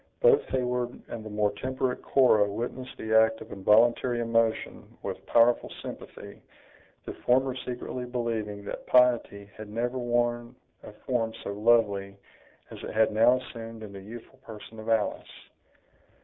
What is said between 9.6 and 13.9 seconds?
never worn a form so lovely as it had now assumed